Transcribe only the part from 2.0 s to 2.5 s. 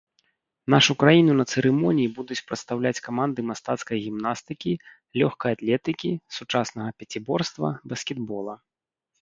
будуць